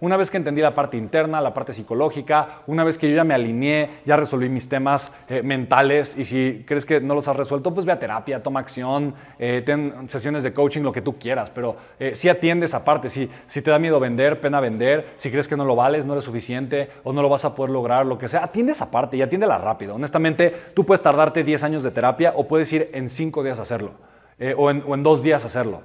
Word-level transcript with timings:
una 0.00 0.16
vez 0.16 0.30
que 0.30 0.36
entendí 0.36 0.60
la 0.60 0.74
parte 0.74 0.96
interna, 0.96 1.40
la 1.40 1.52
parte 1.52 1.72
psicológica, 1.72 2.62
una 2.66 2.84
vez 2.84 2.96
que 2.96 3.08
yo 3.08 3.16
ya 3.16 3.24
me 3.24 3.34
alineé, 3.34 3.90
ya 4.04 4.16
resolví 4.16 4.48
mis 4.48 4.68
temas 4.68 5.12
eh, 5.28 5.42
mentales 5.42 6.16
y 6.16 6.24
si 6.24 6.64
crees 6.66 6.86
que 6.86 7.00
no 7.00 7.14
los 7.14 7.28
has 7.28 7.36
resuelto, 7.36 7.72
pues 7.72 7.86
ve 7.86 7.92
a 7.92 7.98
terapia, 7.98 8.42
toma 8.42 8.60
acción, 8.60 9.14
eh, 9.38 9.62
ten 9.64 10.08
sesiones 10.08 10.42
de 10.42 10.52
coaching, 10.52 10.82
lo 10.82 10.92
que 10.92 11.02
tú 11.02 11.18
quieras, 11.18 11.50
pero 11.50 11.76
eh, 11.98 12.14
si 12.14 12.28
atiendes 12.28 12.74
aparte, 12.74 13.08
si, 13.08 13.28
si 13.46 13.62
te 13.62 13.70
da 13.70 13.78
miedo 13.78 14.00
vender, 14.00 14.40
pena 14.40 14.60
vender, 14.60 15.10
si 15.16 15.30
crees 15.30 15.46
que 15.46 15.56
no 15.56 15.64
lo 15.64 15.76
vales, 15.76 16.06
no 16.06 16.14
eres 16.14 16.24
suficiente 16.24 16.88
o 17.04 17.12
no 17.12 17.22
lo 17.22 17.28
vas 17.28 17.44
a 17.44 17.54
poder 17.54 17.70
lograr, 17.70 18.06
lo 18.06 18.18
que 18.18 18.28
sea, 18.28 18.44
atiendes 18.44 18.80
aparte 18.80 19.16
y 19.16 19.22
atiéndela 19.22 19.58
rápido. 19.58 19.94
Honestamente, 19.94 20.54
tú 20.74 20.84
puedes 20.84 21.02
tardarte 21.02 21.44
10 21.44 21.64
años 21.64 21.82
de 21.82 21.90
terapia 21.90 22.32
o 22.36 22.48
puedes 22.48 22.72
ir 22.72 22.90
en 22.92 23.08
5 23.08 23.42
días 23.42 23.58
a 23.58 23.62
hacerlo 23.62 23.92
o, 24.56 24.70
en, 24.70 24.82
o 24.86 24.94
en 24.94 25.02
2 25.02 25.22
días 25.22 25.44
hacerlo. 25.44 25.82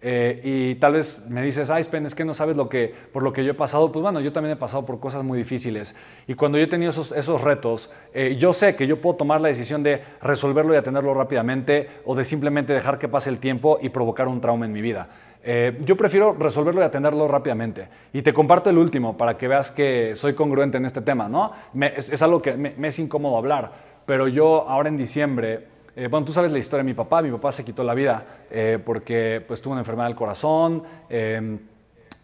Eh, 0.00 0.40
y 0.44 0.74
tal 0.76 0.92
vez 0.92 1.26
me 1.28 1.42
dices, 1.42 1.70
ay, 1.70 1.82
Spen, 1.82 2.06
es 2.06 2.14
que 2.14 2.24
no 2.24 2.32
sabes 2.32 2.56
lo 2.56 2.68
que, 2.68 2.94
por 3.12 3.22
lo 3.22 3.32
que 3.32 3.44
yo 3.44 3.50
he 3.50 3.54
pasado. 3.54 3.90
Pues 3.90 4.02
bueno, 4.02 4.20
yo 4.20 4.32
también 4.32 4.52
he 4.52 4.56
pasado 4.56 4.86
por 4.86 5.00
cosas 5.00 5.24
muy 5.24 5.38
difíciles. 5.38 5.94
Y 6.26 6.34
cuando 6.34 6.58
yo 6.58 6.64
he 6.64 6.68
tenido 6.68 6.90
esos, 6.90 7.40
retos, 7.40 7.90
eh, 8.14 8.36
yo 8.38 8.52
sé 8.52 8.76
que 8.76 8.86
yo 8.86 9.00
puedo 9.00 9.16
tomar 9.16 9.40
la 9.40 9.48
decisión 9.48 9.82
de 9.82 10.02
resolverlo 10.22 10.74
y 10.74 10.76
atenderlo 10.76 11.14
rápidamente 11.14 11.88
o 12.04 12.14
de 12.14 12.24
simplemente 12.24 12.72
dejar 12.72 12.98
que 12.98 13.08
pase 13.08 13.30
el 13.30 13.38
tiempo 13.38 13.78
y 13.82 13.88
provocar 13.88 14.28
un 14.28 14.40
trauma 14.40 14.66
en 14.66 14.72
mi 14.72 14.80
vida. 14.80 15.08
Eh, 15.42 15.80
yo 15.84 15.96
prefiero 15.96 16.34
resolverlo 16.38 16.80
y 16.80 16.84
atenderlo 16.84 17.26
rápidamente. 17.26 17.88
Y 18.12 18.22
te 18.22 18.32
comparto 18.32 18.70
el 18.70 18.78
último 18.78 19.16
para 19.16 19.36
que 19.36 19.48
veas 19.48 19.70
que 19.70 20.12
soy 20.14 20.34
congruente 20.34 20.76
en 20.76 20.84
este 20.84 21.00
tema, 21.00 21.28
¿no? 21.28 21.52
es, 21.80 22.10
es, 22.10 22.22
algo 22.22 22.42
que 22.42 22.56
me, 22.56 22.74
me 22.76 22.88
es 22.88 22.98
incómodo 22.98 23.36
hablar, 23.36 23.72
pero 24.04 24.28
yo 24.28 24.68
ahora 24.68 24.88
en 24.88 24.96
diciembre 24.96 25.77
eh, 26.00 26.06
bueno, 26.06 26.24
tú 26.24 26.32
sabes 26.32 26.52
la 26.52 26.60
historia 26.60 26.84
de 26.84 26.90
mi 26.90 26.94
papá. 26.94 27.20
Mi 27.22 27.30
papá 27.32 27.50
se 27.50 27.64
quitó 27.64 27.82
la 27.82 27.92
vida 27.92 28.24
eh, 28.52 28.78
porque 28.84 29.44
pues, 29.48 29.60
tuvo 29.60 29.72
una 29.72 29.80
enfermedad 29.80 30.06
del 30.06 30.14
corazón, 30.14 30.84
em, 31.08 31.58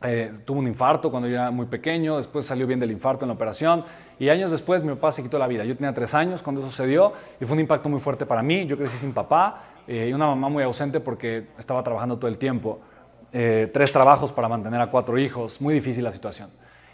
eh, 0.00 0.32
tuvo 0.44 0.60
un 0.60 0.68
infarto 0.68 1.10
cuando 1.10 1.28
yo 1.28 1.34
era 1.34 1.50
muy 1.50 1.66
pequeño, 1.66 2.18
después 2.18 2.46
salió 2.46 2.68
bien 2.68 2.78
del 2.78 2.92
infarto 2.92 3.24
en 3.24 3.30
la 3.30 3.34
operación 3.34 3.84
y 4.20 4.28
años 4.28 4.52
después 4.52 4.84
mi 4.84 4.90
papá 4.90 5.10
se 5.10 5.24
quitó 5.24 5.40
la 5.40 5.48
vida. 5.48 5.64
Yo 5.64 5.74
tenía 5.74 5.92
tres 5.92 6.14
años 6.14 6.40
cuando 6.40 6.62
sucedió 6.62 7.14
y 7.40 7.44
fue 7.46 7.54
un 7.54 7.60
impacto 7.60 7.88
muy 7.88 7.98
fuerte 7.98 8.26
para 8.26 8.44
mí. 8.44 8.64
Yo 8.64 8.76
crecí 8.76 8.96
sin 8.96 9.12
papá 9.12 9.64
y 9.88 10.12
una 10.12 10.26
mamá 10.26 10.48
muy 10.48 10.62
ausente 10.62 11.00
porque 11.00 11.48
estaba 11.58 11.82
trabajando 11.82 12.16
todo 12.16 12.28
el 12.28 12.38
tiempo. 12.38 12.78
tres 13.32 13.90
trabajos 13.90 14.32
para 14.32 14.48
mantener 14.48 14.80
a 14.80 14.86
cuatro 14.86 15.18
hijos, 15.18 15.60
muy 15.60 15.74
difícil 15.74 16.04
la 16.04 16.12
situación. 16.12 16.50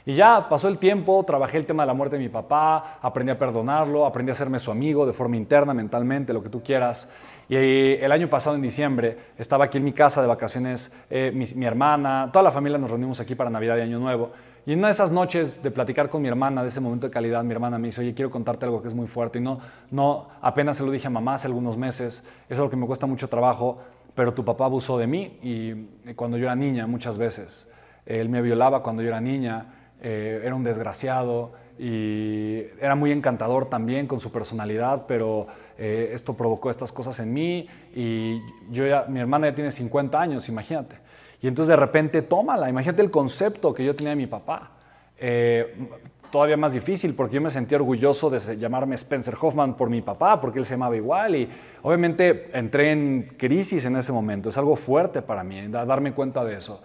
Y 0.06 0.15
ya 0.15 0.48
pasó 0.48 0.69
el 0.69 0.79
tiempo, 0.79 1.23
trabajé 1.25 1.59
el 1.59 1.67
tema 1.67 1.83
de 1.83 1.89
la 1.89 1.95
muerte 1.95 2.17
de 2.17 2.23
mi 2.23 2.29
papá, 2.29 2.98
aprendí 3.03 3.33
a 3.33 3.39
perdonarlo, 3.39 4.07
aprendí 4.07 4.31
a 4.31 4.33
hacerme 4.33 4.59
su 4.59 4.70
amigo 4.70 5.07
de 5.07 5.12
forma 5.12 5.37
interna, 5.37 5.75
mentalmente, 5.75 6.33
lo 6.33 6.42
que 6.42 6.48
tú 6.48 6.62
quieras. 6.62 7.11
Y 7.51 7.57
el 7.57 8.12
año 8.12 8.31
pasado, 8.31 8.55
en 8.55 8.62
diciembre, 8.62 9.17
estaba 9.37 9.65
aquí 9.65 9.79
en 9.79 9.84
mi 9.84 9.92
casa 9.92 10.23
de 10.23 10.29
vacaciones, 10.29 10.92
eh, 11.11 11.33
mi, 11.34 11.67
hermana, 11.67 12.31
toda 12.33 12.45
la 12.45 12.53
familia 12.53 12.79
nos 12.79 12.91
reunimos 12.91 13.19
aquí 13.19 13.34
para 13.34 13.51
Navidad 13.51 13.77
y 13.77 13.81
Año 13.81 13.98
Nuevo. 13.98 14.31
Y 14.65 14.73
en 14.73 14.79
una 14.79 14.87
de 14.87 14.92
esas 14.92 15.11
noches 15.11 15.61
de 15.61 15.70
platicar 15.73 16.09
con 16.11 16.23
mi 16.23 16.29
hermana, 16.29 16.62
de 16.62 16.69
ese 16.69 16.81
momento 16.81 17.09
de 17.09 17.12
calidad, 17.12 17.42
mi 17.42 17.53
hermana 17.53 17.77
me 17.77 17.89
dice, 17.89 18.03
oye, 18.03 18.14
quiero 18.14 18.31
contarte 18.31 18.67
algo 18.67 18.81
que 18.81 18.87
es 18.87 18.95
muy 18.95 19.09
fuerte. 19.09 19.41
Y 19.41 19.42
no, 19.42 19.59
no 19.91 20.29
apenas 20.41 20.77
se 20.77 20.85
lo 20.85 20.92
dije 20.92 21.09
a 21.09 21.11
mamá 21.11 21.35
hace 21.35 21.48
algunos 21.48 21.77
meses, 21.77 22.25
es 22.48 22.57
algo 22.57 22.70
que 22.70 22.77
me 22.77 22.87
cuesta 22.87 23.07
mucho 23.07 23.29
trabajo, 23.29 23.79
pero 24.14 24.33
tu 24.33 24.45
papá 24.45 24.67
abusó 24.67 24.97
de 24.97 25.09
mí 25.09 25.39
y 25.42 26.12
cuando 26.14 26.37
yo 26.37 26.45
era 26.45 26.55
niña 26.55 26.87
muchas 26.87 27.19
veces. 27.19 27.69
Él 28.07 28.29
me 28.29 28.42
violaba 28.42 28.83
cuando 28.83 29.03
yo 29.03 29.09
era 29.09 29.20
niña 29.20 29.67
eh, 30.03 30.43
era 30.45 30.55
un 30.55 30.65
desgraciado 30.65 31.53
y 31.79 32.59
era 32.81 32.95
muy 32.95 33.11
encantador 33.11 33.67
también 33.67 34.07
con 34.07 34.20
su 34.20 34.31
personalidad, 34.31 35.07
pero 35.07 35.47
eh, 35.79 36.11
esto 36.12 36.34
provocó 36.34 36.69
estas 36.69 36.92
cosas 36.92 37.19
en 37.20 37.33
mí 37.33 37.67
y 37.95 38.41
yo 38.70 38.87
ya, 38.87 39.07
mi 39.09 39.20
hermana 39.20 39.48
ya 39.48 39.55
tiene 39.55 39.70
50 39.70 40.20
años, 40.20 40.48
imagínate. 40.48 40.97
Y 41.41 41.48
entonces 41.48 41.70
de 41.70 41.77
repente 41.77 42.20
tómala, 42.20 42.69
imagínate 42.69 43.01
el 43.01 43.11
concepto 43.11 43.73
que 43.73 43.84
yo 43.84 43.97
tenía 43.97 44.11
de 44.11 44.17
mi 44.17 44.27
papá. 44.27 44.73
Eh, 45.17 45.89
todavía 46.31 46.57
más 46.57 46.73
difícil 46.73 47.14
porque 47.14 47.37
yo 47.37 47.41
me 47.41 47.51
sentía 47.51 47.79
orgulloso 47.79 48.31
de 48.31 48.57
llamarme 48.57 48.95
Spencer 48.95 49.35
Hoffman 49.41 49.75
por 49.77 49.91
mi 49.91 50.03
papá, 50.03 50.41
porque 50.41 50.59
él 50.59 50.64
se 50.64 50.75
llamaba 50.75 50.97
igual 50.97 51.35
y 51.35 51.48
obviamente 51.83 52.51
entré 52.53 52.92
en 52.92 53.35
crisis 53.36 53.85
en 53.85 53.97
ese 53.97 54.13
momento. 54.13 54.51
Es 54.51 54.58
algo 54.58 54.77
fuerte 54.77 55.23
para 55.23 55.42
mí, 55.42 55.67
darme 55.69 56.13
cuenta 56.13 56.45
de 56.45 56.57
eso. 56.57 56.83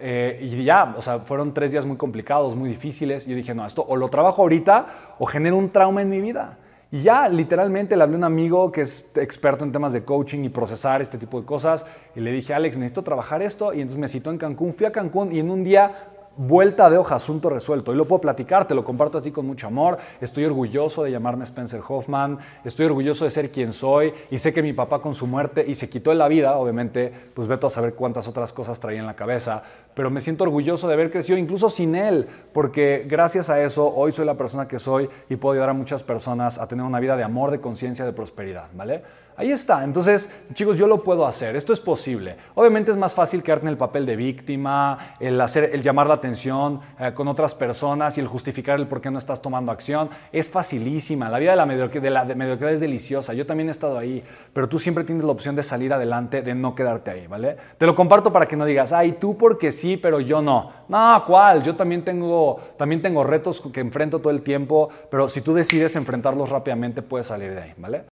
Eh, 0.00 0.38
y 0.40 0.64
ya, 0.64 0.94
o 0.96 1.00
sea, 1.00 1.20
fueron 1.20 1.52
tres 1.52 1.72
días 1.72 1.84
muy 1.84 1.96
complicados, 1.96 2.54
muy 2.56 2.68
difíciles. 2.68 3.26
Yo 3.26 3.34
dije, 3.34 3.54
no, 3.54 3.66
esto 3.66 3.84
o 3.86 3.96
lo 3.96 4.08
trabajo 4.08 4.42
ahorita 4.42 5.16
o 5.18 5.26
genero 5.26 5.56
un 5.56 5.70
trauma 5.70 6.02
en 6.02 6.08
mi 6.08 6.20
vida. 6.20 6.58
Y 6.90 7.02
ya, 7.02 7.28
literalmente, 7.28 7.96
le 7.96 8.02
hablé 8.02 8.16
a 8.16 8.18
un 8.18 8.24
amigo 8.24 8.72
que 8.72 8.80
es 8.80 9.10
experto 9.16 9.64
en 9.64 9.72
temas 9.72 9.92
de 9.92 10.04
coaching 10.04 10.44
y 10.44 10.48
procesar 10.48 11.02
este 11.02 11.18
tipo 11.18 11.38
de 11.38 11.46
cosas. 11.46 11.84
Y 12.14 12.20
le 12.20 12.32
dije, 12.32 12.54
Alex, 12.54 12.78
necesito 12.78 13.02
trabajar 13.02 13.42
esto. 13.42 13.74
Y 13.74 13.82
entonces 13.82 14.00
me 14.00 14.08
citó 14.08 14.30
en 14.30 14.38
Cancún. 14.38 14.72
Fui 14.72 14.86
a 14.86 14.92
Cancún 14.92 15.32
y 15.34 15.40
en 15.40 15.50
un 15.50 15.62
día 15.64 15.92
vuelta 16.38 16.88
de 16.88 16.96
hoja, 16.96 17.16
asunto 17.16 17.50
resuelto. 17.50 17.92
Y 17.92 17.96
lo 17.96 18.06
puedo 18.06 18.20
platicar, 18.20 18.66
te 18.66 18.74
lo 18.74 18.84
comparto 18.84 19.18
a 19.18 19.22
ti 19.22 19.30
con 19.30 19.46
mucho 19.46 19.66
amor. 19.66 19.98
Estoy 20.20 20.44
orgulloso 20.44 21.02
de 21.02 21.10
llamarme 21.10 21.44
Spencer 21.44 21.82
Hoffman, 21.86 22.38
estoy 22.64 22.86
orgulloso 22.86 23.24
de 23.24 23.30
ser 23.30 23.50
quien 23.50 23.72
soy 23.72 24.14
y 24.30 24.38
sé 24.38 24.54
que 24.54 24.62
mi 24.62 24.72
papá 24.72 25.00
con 25.00 25.14
su 25.14 25.26
muerte 25.26 25.64
y 25.66 25.74
se 25.74 25.90
quitó 25.90 26.14
la 26.14 26.28
vida, 26.28 26.56
obviamente, 26.56 27.12
pues 27.34 27.46
veto 27.46 27.66
a 27.66 27.70
saber 27.70 27.94
cuántas 27.94 28.28
otras 28.28 28.52
cosas 28.52 28.78
traía 28.78 29.00
en 29.00 29.06
la 29.06 29.16
cabeza, 29.16 29.62
pero 29.94 30.10
me 30.10 30.20
siento 30.20 30.44
orgulloso 30.44 30.86
de 30.86 30.94
haber 30.94 31.10
crecido 31.10 31.36
incluso 31.36 31.68
sin 31.68 31.96
él, 31.96 32.28
porque 32.52 33.04
gracias 33.08 33.50
a 33.50 33.60
eso 33.60 33.92
hoy 33.92 34.12
soy 34.12 34.24
la 34.24 34.34
persona 34.34 34.68
que 34.68 34.78
soy 34.78 35.08
y 35.28 35.36
puedo 35.36 35.54
ayudar 35.54 35.70
a 35.70 35.74
muchas 35.74 36.04
personas 36.04 36.58
a 36.58 36.68
tener 36.68 36.84
una 36.84 37.00
vida 37.00 37.16
de 37.16 37.24
amor, 37.24 37.50
de 37.50 37.60
conciencia, 37.60 38.04
de 38.04 38.12
prosperidad, 38.12 38.68
¿vale? 38.74 39.02
Ahí 39.38 39.52
está. 39.52 39.84
Entonces, 39.84 40.28
chicos, 40.52 40.76
yo 40.76 40.88
lo 40.88 41.04
puedo 41.04 41.24
hacer. 41.24 41.54
Esto 41.54 41.72
es 41.72 41.78
posible. 41.78 42.36
Obviamente 42.56 42.90
es 42.90 42.96
más 42.96 43.14
fácil 43.14 43.40
quedarte 43.40 43.66
en 43.66 43.70
el 43.70 43.76
papel 43.76 44.04
de 44.04 44.16
víctima, 44.16 45.14
el, 45.20 45.40
hacer, 45.40 45.70
el 45.72 45.80
llamar 45.80 46.08
la 46.08 46.14
atención 46.14 46.80
eh, 46.98 47.12
con 47.14 47.28
otras 47.28 47.54
personas 47.54 48.18
y 48.18 48.20
el 48.20 48.26
justificar 48.26 48.80
el 48.80 48.88
por 48.88 49.00
qué 49.00 49.12
no 49.12 49.18
estás 49.20 49.40
tomando 49.40 49.70
acción. 49.70 50.10
Es 50.32 50.50
facilísima. 50.50 51.30
La 51.30 51.38
vida 51.38 51.52
de 51.52 51.56
la, 51.56 51.66
mediocridad, 51.66 52.26
de 52.26 52.74
es 52.74 52.80
deliciosa. 52.80 53.32
Yo 53.32 53.46
también 53.46 53.68
he 53.68 53.70
estado 53.70 53.96
ahí. 53.96 54.24
Pero 54.52 54.68
tú 54.68 54.80
siempre 54.80 55.04
tienes 55.04 55.24
la 55.24 55.30
opción 55.30 55.54
de 55.54 55.62
salir 55.62 55.92
adelante, 55.92 56.42
de 56.42 56.56
no 56.56 56.74
quedarte 56.74 57.12
ahí, 57.12 57.28
¿vale? 57.28 57.56
Te 57.78 57.86
lo 57.86 57.94
comparto 57.94 58.32
para 58.32 58.48
que 58.48 58.56
no 58.56 58.64
digas, 58.64 58.92
ay, 58.92 59.18
tú 59.20 59.38
porque 59.38 59.70
sí, 59.70 59.96
pero 59.96 60.18
yo 60.18 60.42
no. 60.42 60.72
No, 60.88 61.22
¿cuál? 61.28 61.62
Yo 61.62 61.76
también 61.76 62.02
tengo, 62.02 62.58
también 62.76 63.00
tengo 63.02 63.22
retos 63.22 63.60
que 63.60 63.78
enfrento 63.78 64.18
todo 64.18 64.32
el 64.32 64.42
tiempo, 64.42 64.88
pero 65.12 65.28
si 65.28 65.42
tú 65.42 65.54
decides 65.54 65.94
enfrentarlos 65.94 66.48
rápidamente, 66.48 67.02
puedes 67.02 67.28
salir 67.28 67.54
de 67.54 67.62
ahí, 67.62 67.74
¿vale? 67.76 68.02